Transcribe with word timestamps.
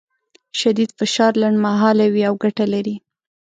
شدید 0.59 0.89
فشار 0.99 1.31
لنډمهاله 1.41 2.05
وي 2.13 2.23
او 2.29 2.35
ګټه 2.43 2.65
لري. 2.73 2.95